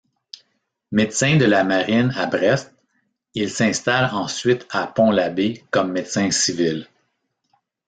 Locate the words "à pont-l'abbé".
4.71-5.63